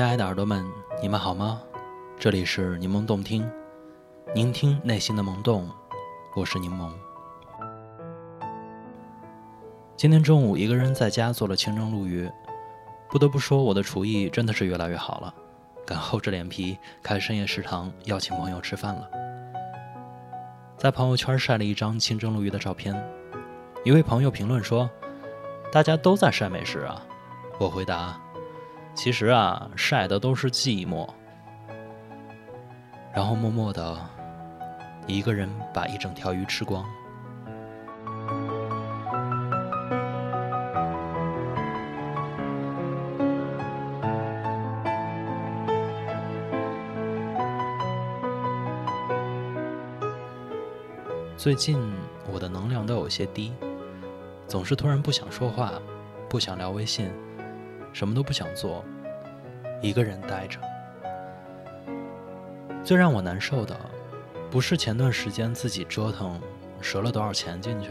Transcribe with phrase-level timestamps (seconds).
[0.00, 0.66] 亲爱的耳朵们，
[1.02, 1.60] 你们好吗？
[2.18, 3.46] 这里是柠檬动听，
[4.34, 5.68] 聆听内心的萌动，
[6.34, 6.90] 我是柠檬。
[9.98, 12.26] 今天中午一个人在家做了清蒸鲈鱼，
[13.10, 15.34] 不得不说我的厨艺真的是越来越好了，
[15.84, 19.06] 敢厚着脸皮开深夜食堂邀请朋友吃饭了。
[20.78, 22.98] 在朋友圈晒了一张清蒸鲈鱼的照片，
[23.84, 24.88] 一位朋友评论说
[25.70, 27.04] ：“大家都在晒美食啊。”
[27.60, 28.18] 我回答
[29.02, 31.08] ：“其实啊，晒的都是寂寞。”
[33.16, 33.96] 然后默默的
[35.06, 36.84] 一个人把一整条鱼吃光。
[51.38, 51.80] 最近
[52.30, 53.50] 我的能量都有些低，
[54.46, 55.72] 总是突然不想说话，
[56.28, 57.10] 不想聊微信，
[57.92, 58.84] 什么都不想做，
[59.80, 60.58] 一个人待着。
[62.82, 63.76] 最让我难受的，
[64.50, 66.40] 不是前段时间自己折腾
[66.80, 67.90] 折了多少钱进去，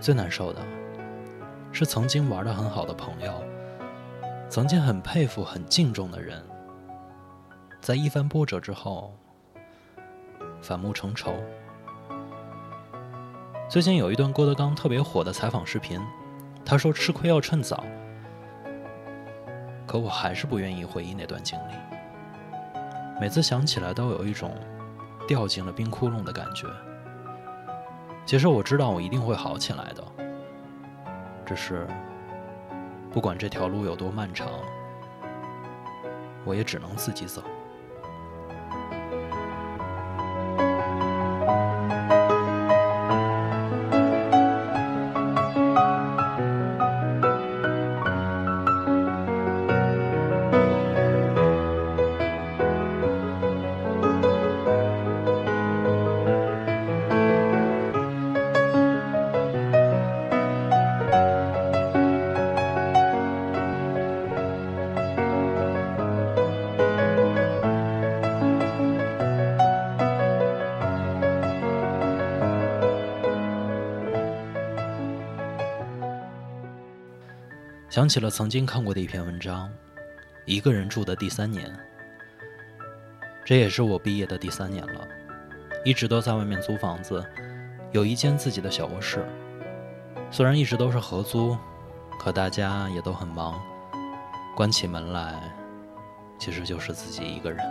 [0.00, 0.60] 最难受的，
[1.70, 3.32] 是曾经玩的很好的朋友，
[4.48, 6.42] 曾经很佩服、很敬重的人，
[7.80, 9.14] 在一番波折之后，
[10.62, 11.34] 反目成仇。
[13.68, 16.00] 最近有一段郭德纲特别火的采访视频，
[16.64, 17.84] 他说吃亏要趁早，
[19.88, 21.72] 可我还是不愿意回忆那段经历。
[23.18, 24.54] 每次想起来都有一种
[25.26, 26.68] 掉进了冰窟窿的感觉。
[28.26, 30.04] 其实我知道我一定会好起来的，
[31.46, 31.88] 只是
[33.10, 34.46] 不管这条路有多漫长，
[36.44, 37.42] 我也只能自己走。
[77.90, 79.72] 想起了曾经看过的一篇文章，
[80.44, 81.74] 一个人住的第三年，
[83.46, 85.08] 这也是我毕业的第三年了，
[85.86, 87.24] 一直都在外面租房子，
[87.92, 89.26] 有一间自己的小卧室。
[90.30, 91.56] 虽然一直都是合租，
[92.20, 93.58] 可大家也都很忙，
[94.54, 95.40] 关起门来，
[96.38, 97.64] 其实就是自己一个人。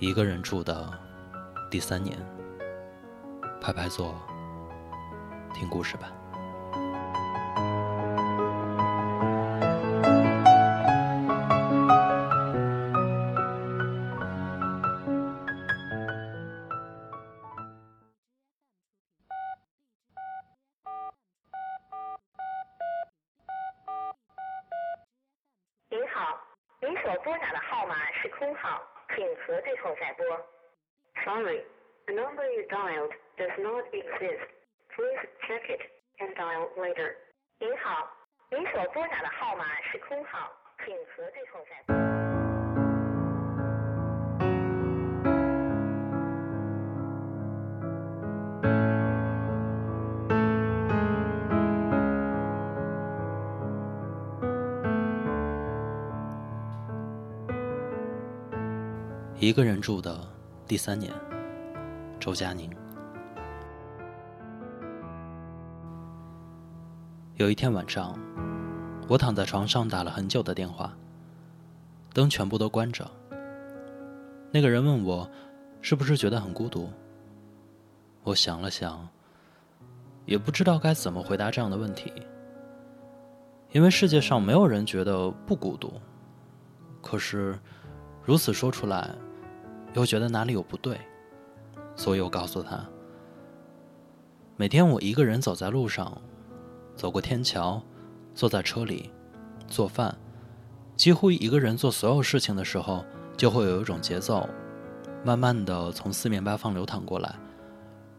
[0.00, 0.90] 一个人住的
[1.70, 2.18] 第三年，
[3.60, 4.12] 拍拍坐，
[5.54, 6.10] 听故事吧。
[26.80, 28.80] 您所拨打的号码是空号，
[29.14, 30.24] 请核对后再拨。
[31.24, 31.64] Sorry,
[32.06, 34.46] the number you dialed does not exist.
[34.94, 35.18] Please
[35.48, 35.80] check it
[36.20, 37.16] and dial later.
[37.58, 38.08] 您好，
[38.50, 40.52] 您所拨打的号码是空号，
[40.84, 41.97] 请核对后再拨。
[59.40, 60.18] 一个人住的
[60.66, 61.12] 第三年，
[62.18, 62.68] 周佳宁。
[67.36, 68.18] 有一天晚上，
[69.06, 70.92] 我躺在床上打了很久的电话，
[72.12, 73.08] 灯全部都关着。
[74.50, 75.30] 那个人问我，
[75.82, 76.90] 是不是觉得很孤独？
[78.24, 79.08] 我想了想，
[80.26, 82.12] 也不知道该怎么回答这样的问题，
[83.70, 85.92] 因为世界上没有人觉得不孤独。
[87.00, 87.56] 可是，
[88.24, 89.14] 如此说出来。
[89.94, 91.00] 又觉得哪里有不对，
[91.96, 92.86] 所以我告诉他：
[94.56, 96.20] 每天我一个人走在路上，
[96.94, 97.82] 走过天桥，
[98.34, 99.10] 坐在车里，
[99.66, 100.16] 做饭，
[100.94, 103.04] 几乎一个人做所有事情的时候，
[103.36, 104.48] 就会有一种节奏，
[105.24, 107.34] 慢慢的从四面八方流淌过来，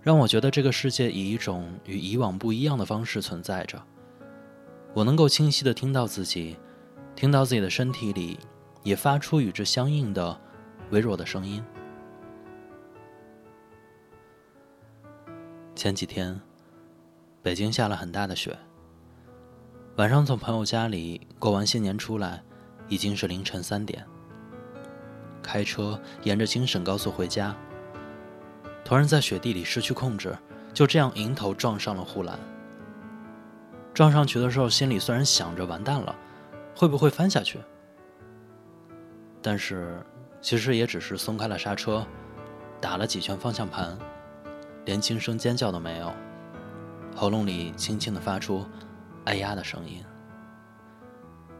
[0.01, 3.81] 让我觉得这个世界以一种与以往不一样的方式存在着。
[4.94, 6.57] 我能够清晰的听到自己，
[7.15, 8.39] 听到自己的身体里
[8.83, 10.42] 也发出与之相应的。
[10.91, 11.63] 微弱的声音。
[15.75, 16.39] 前几天，
[17.41, 18.57] 北京下了很大的雪。
[19.95, 22.44] 晚上从朋友家里过完新年出来，
[22.88, 24.06] 已经是凌晨三点。
[25.41, 27.56] 开车沿着京沈高速回家，
[28.83, 30.38] 突然在雪地里失去控制，
[30.74, 32.38] 就这样迎头撞上了护栏。
[33.94, 36.15] 撞上去的时候，心里虽然想着完蛋了，
[36.75, 37.59] 会不会翻下去，
[39.41, 40.06] 但是
[40.41, 42.06] 其实也只是松开了刹车，
[42.80, 43.97] 打了几圈方向盘，
[44.86, 46.12] 连轻声尖叫都没有，
[47.15, 48.65] 喉咙里轻轻的发出
[49.25, 50.03] “哎呀”的声音，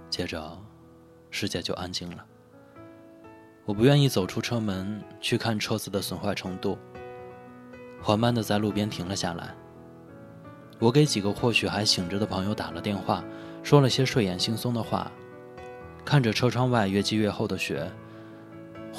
[0.09, 0.57] 接着
[1.29, 2.25] 世界就安静了。
[3.65, 6.77] 我不愿意走出车门去看车子的损坏程度，
[8.01, 9.53] 缓慢地在路边停了下来。
[10.79, 13.23] 我给几个或许还醒着的朋友打了电话，
[13.61, 15.11] 说了些睡眼惺忪的话，
[16.05, 17.91] 看着车窗外越积越厚的雪，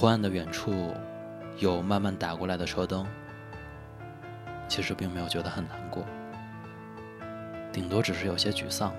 [0.00, 0.94] 昏暗的远处
[1.58, 3.06] 有慢慢打过来的车灯。
[4.66, 6.06] 其实并没有觉得很难过，
[7.70, 8.94] 顶多只是有些沮丧，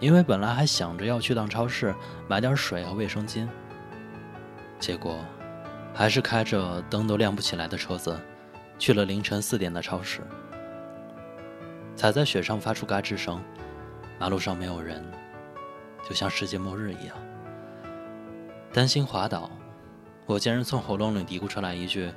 [0.00, 1.94] 因为本来还想着要去趟超市
[2.26, 3.46] 买点水和卫生巾。
[4.78, 5.18] 结果，
[5.92, 8.18] 还是开着灯都亮不起来的车子，
[8.78, 10.22] 去了凌晨四点的超市。
[11.94, 13.42] 踩在雪上发出嘎吱声，
[14.18, 15.04] 马路上没有人，
[16.08, 17.14] 就像世界末日一样。
[18.74, 19.48] 担心滑倒，
[20.26, 22.12] 我竟然从喉咙里嘀咕出来一句，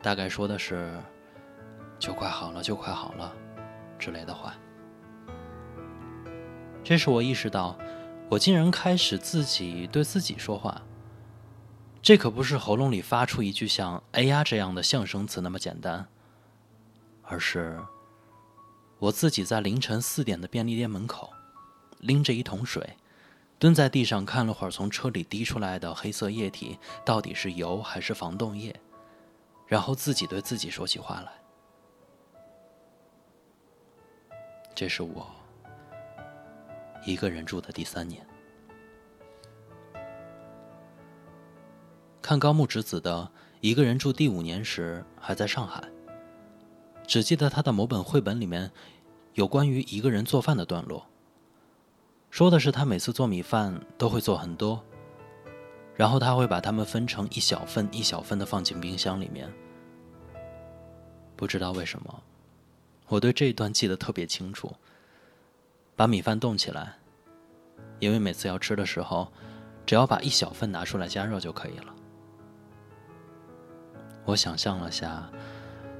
[0.00, 0.98] 大概说的是
[2.00, 3.30] “就快好了，就快好了”
[4.00, 4.54] 之类的话。
[6.82, 7.76] 这时我意识到，
[8.30, 10.80] 我竟然开始自己对自己说话。
[12.00, 16.08] 这可不是喉咙里发出一句像“哎呀”这样的象声词那么简单，
[17.20, 17.78] 而是
[18.98, 21.30] 我自己在凌晨四点的便利店门口，
[21.98, 22.96] 拎着一桶水，
[23.60, 28.74] 蹲在地上看了会儿从车里滴出来的黑色液体到底是油还是防冻液，
[29.66, 31.30] 然后自己对自己说起话来。
[34.74, 35.30] 这是我
[37.04, 38.26] 一个人住的第三年。
[42.22, 43.30] 看高木直子的
[43.60, 45.84] 一个人住第五年时，还在上海。
[47.06, 48.70] 只记得他的某本绘本里面
[49.34, 51.09] 有关于一个人做饭的段落，
[52.30, 54.82] 说的是他每次做米饭都会做很多，
[55.94, 59.52] 然后他会把它们分成一小份一小份的放进冰箱里面。
[61.36, 62.22] 不知道为什么，
[63.08, 64.72] 我对这一段记得特别清楚。
[65.96, 66.94] 把米饭冻起来，
[67.98, 69.30] 因为每次要吃的时候，
[69.84, 71.94] 只要把一小份拿出来加热就可以了。
[74.24, 75.28] 我想象了下，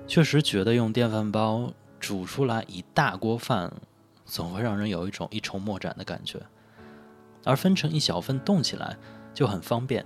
[0.07, 3.71] 确实觉得用电饭煲煮出来一大锅饭，
[4.31, 6.41] 总会让人有一种一筹莫展的感觉。
[7.45, 8.97] 而分成一小份冻起来
[9.35, 10.05] 就很方便，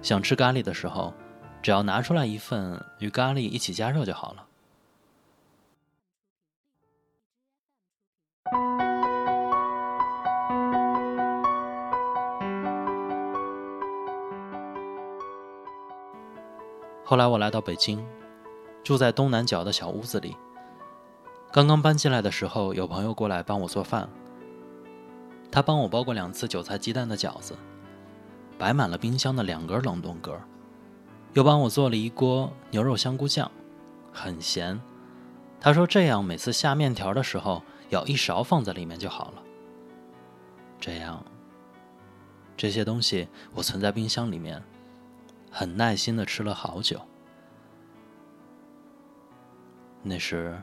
[0.00, 1.12] 想吃咖喱的时候，
[1.60, 4.44] 只要拿出来一份与咖喱一起加热就好了。
[17.04, 18.06] 后来我来到北京，
[18.84, 20.36] 住在东南角的小屋子里。
[21.58, 24.08] 刚刚搬进来的时候，有朋友过来帮我做饭。
[25.50, 27.56] 他帮我包过两次韭菜鸡蛋的饺子，
[28.56, 30.40] 摆满了冰箱的两格冷冻格，
[31.32, 33.50] 又帮我做了一锅牛肉香菇酱，
[34.12, 34.80] 很咸。
[35.58, 37.60] 他说这样每次下面条的时候，
[37.90, 39.42] 舀一勺放在里面就好了。
[40.78, 41.26] 这样，
[42.56, 44.62] 这些东西我存在冰箱里面。
[45.50, 47.00] 很耐心的吃了好久。
[50.04, 50.62] 那时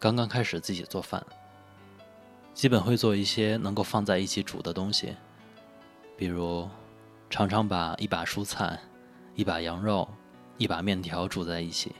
[0.00, 1.22] 刚刚开始自己做饭，
[2.54, 5.14] 基本会做一些能够放在一起煮的东西，
[6.16, 6.66] 比如
[7.28, 8.80] 常常把一把蔬菜、
[9.34, 10.08] 一把羊肉、
[10.56, 11.94] 一把面条煮在一起，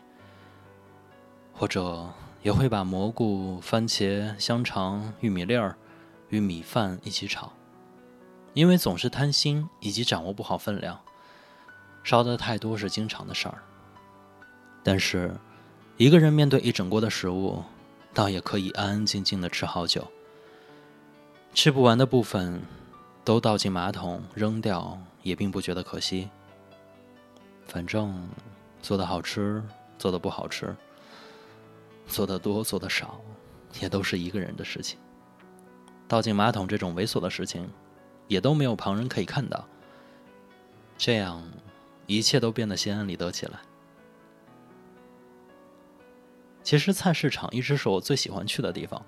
[1.52, 2.08] 或者
[2.42, 5.76] 也会把蘑菇、番茄、香肠、玉米粒儿
[6.30, 7.52] 与米饭一起炒，
[8.54, 10.98] 因为总是贪心以及掌握不好分量。
[12.02, 13.62] 烧的太多是经常的事儿，
[14.82, 15.36] 但是
[15.98, 17.62] 一个人面对一整锅的食物，
[18.12, 20.06] 倒也可以安安静静的吃好久。
[21.54, 22.60] 吃不完的部分，
[23.24, 26.28] 都倒进马桶扔掉，也并不觉得可惜。
[27.66, 28.28] 反正
[28.82, 29.62] 做的好吃，
[29.98, 30.74] 做的不好吃，
[32.06, 33.20] 做的多做的少，
[33.80, 34.98] 也都是一个人的事情。
[36.06, 37.68] 倒进马桶这种猥琐的事情，
[38.28, 39.64] 也都没有旁人可以看到。
[40.98, 41.42] 这样。
[42.06, 43.60] 一切都变得心安理得起来。
[46.70, 49.04] 其实菜市场一直是我最喜欢去的地方，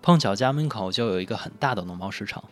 [0.00, 2.44] 碰巧家门口就有一个很大的农贸市场。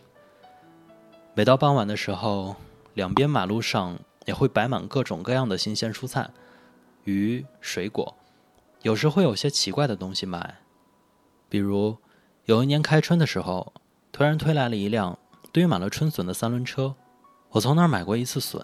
[1.33, 2.53] 每到傍晚的时候，
[2.95, 6.29] 两边马路上也会摆满各种各样的新鲜蔬菜、
[7.05, 8.13] 鱼、水果，
[8.81, 10.55] 有时会有些奇怪的东西卖，
[11.47, 11.95] 比如
[12.43, 13.71] 有一年开春的时候，
[14.11, 15.17] 突然推来了一辆
[15.53, 16.93] 堆满了春笋的三轮车。
[17.51, 18.61] 我从那儿买过一次笋，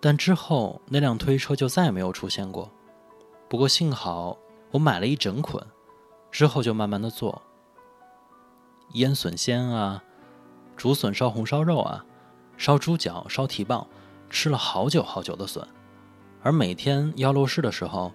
[0.00, 2.68] 但之后那辆推车就再也没有出现过。
[3.48, 4.36] 不过幸好
[4.76, 5.66] 我买了一整捆，
[6.30, 7.40] 之后就慢慢的做。
[8.92, 10.04] 腌笋鲜啊，
[10.76, 12.04] 竹笋烧红烧肉啊，
[12.58, 13.86] 烧猪脚、烧蹄膀，
[14.28, 15.66] 吃了好久好久的笋。
[16.42, 18.12] 而每天要落市的时候，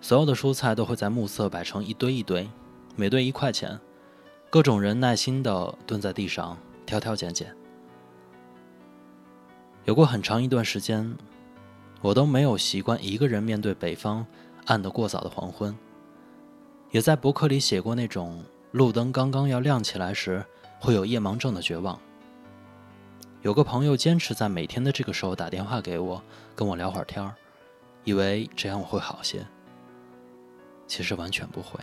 [0.00, 2.48] 所有的蔬菜都会在暮色摆成一堆一堆，
[2.96, 3.78] 每堆一块钱，
[4.48, 7.54] 各种人耐心的蹲在地上挑挑拣拣。
[9.84, 11.14] 有过很长一段时间，
[12.00, 14.26] 我都没有习惯一个人面对北方
[14.64, 15.76] 暗得过早的黄昏，
[16.90, 18.44] 也在博客里写过那种。
[18.72, 20.44] 路灯刚刚要亮起来时，
[20.78, 21.98] 会有夜盲症的绝望。
[23.42, 26.22] 有个朋友坚持在每天的这个时候打电话给我，
[26.54, 27.34] 跟我聊会儿天儿，
[28.04, 29.44] 以为这样我会好些。
[30.86, 31.80] 其实完全不会。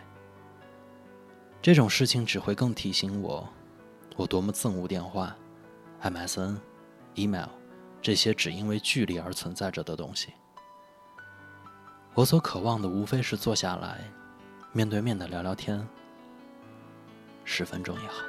[1.61, 3.45] 这种事情只会更提醒我，
[4.15, 5.35] 我多么憎恶电话、
[6.01, 6.55] MSN、
[7.15, 7.49] email
[8.01, 10.29] 这些只因为距离而存在着的东西。
[12.13, 13.99] 我所渴望的无非是坐下来，
[14.77, 15.83] 面对面的聊聊天。
[17.43, 18.23] 十分钟也好。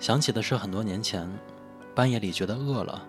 [0.00, 1.30] 想起的是很多年前，
[1.94, 3.06] 半夜里觉得饿了，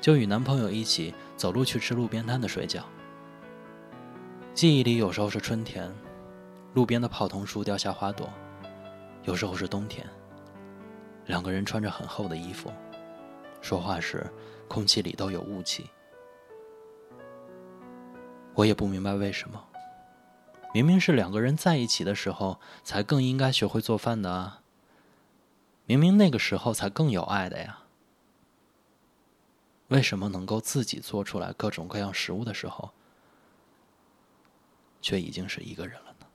[0.00, 2.80] 就与男朋友一起走路去吃路边摊的水饺。
[4.54, 5.92] 记忆里有时候是春天。
[6.74, 8.30] 路边的泡桐树掉下花朵，
[9.24, 10.06] 有时候是冬天。
[11.26, 12.72] 两个人穿着很厚的衣服，
[13.60, 14.26] 说话时
[14.68, 15.90] 空气里都有雾气。
[18.54, 19.62] 我也不明白为什么，
[20.72, 24.62] 明明是两个人在一起的时候才更应该学会做饭的啊！
[25.84, 27.80] 明明那个时候才更有爱的呀！
[29.88, 32.92] 为什么能够自己做出来各种各样食物的时候，
[35.02, 36.26] 却已经是一个人了呢？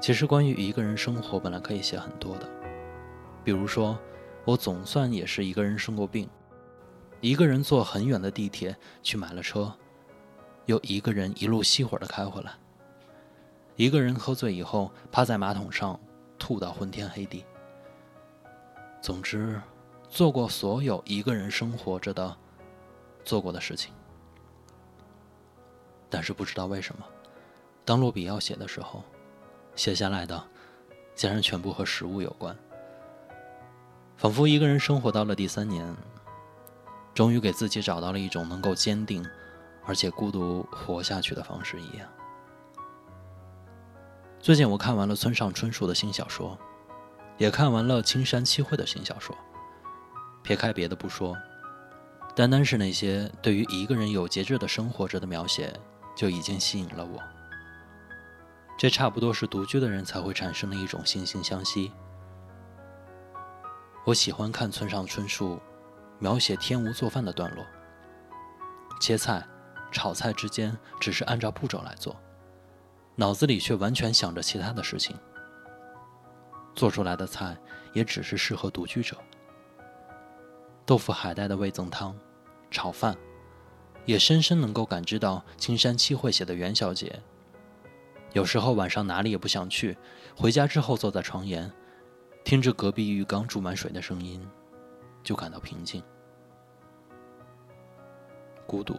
[0.00, 2.46] 其实，关于一个人生活，本来可以写很多的。
[3.42, 3.98] 比如说，
[4.44, 6.28] 我总算也是一个人生过病，
[7.22, 9.74] 一个人坐很远的地铁去买了车，
[10.66, 12.52] 又一个人一路熄火的开回来，
[13.76, 15.98] 一个人喝醉以后趴在马桶上
[16.38, 17.44] 吐到昏天黑地。
[19.00, 19.60] 总之，
[20.08, 22.36] 做过所有一个人生活着的
[23.24, 23.92] 做过的事情。
[26.08, 27.04] 但是不知道为什么，
[27.84, 29.02] 当落笔要写的时候。
[29.76, 30.40] 写下来的，
[31.16, 32.56] 竟然全部和食物有关，
[34.16, 35.92] 仿佛一个人生活到了第三年，
[37.12, 39.28] 终于给自己找到了一种能够坚定，
[39.86, 42.08] 而且孤独活下去的方式一样。
[44.38, 46.58] 最近我看完了村上春树的新小说，
[47.38, 49.36] 也看完了青山七惠的新小说。
[50.42, 51.34] 撇开别的不说，
[52.36, 55.72] 单单是那些对于一个人有节制的生活着的描写，
[56.14, 57.18] 就已经吸引了我。
[58.76, 61.90] 这差不多是独居的人才会产生的一种惺惺相惜。
[64.04, 65.58] 我喜欢看村上春树
[66.18, 67.64] 描写天无做饭的段落，
[69.00, 69.42] 切菜、
[69.94, 72.14] 炒菜之间只是按照步骤来做，
[73.14, 75.16] 脑子里却完全想着其他的事情，
[76.74, 77.56] 做出来的菜
[77.92, 79.16] 也只是适合独居者。
[80.84, 82.18] 豆腐海带的味增汤、
[82.72, 83.16] 炒饭，
[84.04, 87.22] 也深深能够感知到青山七惠写的元宵节。
[88.32, 89.96] 有时候晚上哪里也不想去，
[90.36, 91.70] 回家之后坐在床沿，
[92.44, 94.44] 听着隔壁浴缸注满水的声音，
[95.22, 96.02] 就感到平静。
[98.66, 98.98] 孤独，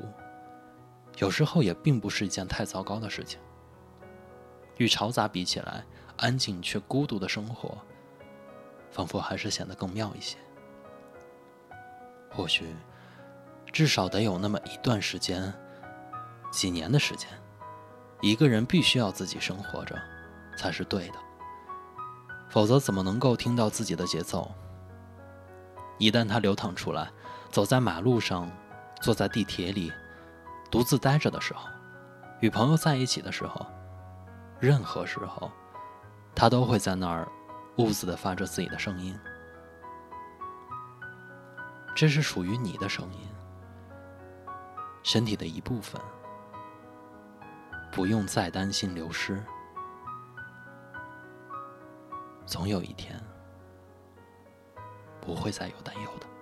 [1.17, 3.39] 有时候也并不是一件太糟糕的事情。
[4.77, 5.85] 与嘈杂比起来，
[6.17, 7.77] 安静却孤独的生活，
[8.91, 10.37] 仿佛还是显得更妙一些。
[12.29, 12.75] 或许，
[13.71, 15.53] 至少得有那么一段时间，
[16.51, 17.29] 几年的时间。
[18.21, 19.97] 一个人必须要自己生活着，
[20.57, 21.15] 才是对的。
[22.49, 24.51] 否则，怎么能够听到自己的节奏？
[25.97, 27.09] 一旦它流淌出来，
[27.51, 28.51] 走在马路上，
[29.01, 29.91] 坐在地铁里，
[30.75, 31.69] 独自待着的时候，
[32.41, 33.65] 与朋友在一起的时候，
[34.59, 35.49] 任何时候，
[36.35, 37.25] 他都会在那儿
[37.77, 39.17] 兀自的发着自己的声音。
[41.95, 43.19] 这是属于你的声音，
[45.01, 46.01] 身体的一部分。
[47.89, 49.41] 不用再担心流失，
[52.45, 53.17] 总有一天
[55.21, 56.34] 不会再有担忧的。